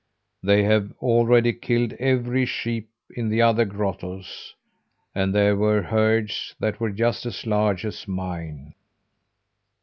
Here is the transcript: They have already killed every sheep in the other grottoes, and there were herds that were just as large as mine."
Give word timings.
They 0.41 0.63
have 0.63 0.91
already 0.93 1.53
killed 1.53 1.93
every 1.99 2.43
sheep 2.47 2.89
in 3.11 3.29
the 3.29 3.43
other 3.43 3.65
grottoes, 3.65 4.55
and 5.13 5.31
there 5.31 5.55
were 5.55 5.83
herds 5.83 6.55
that 6.59 6.79
were 6.79 6.89
just 6.89 7.23
as 7.27 7.45
large 7.45 7.85
as 7.85 8.07
mine." 8.07 8.73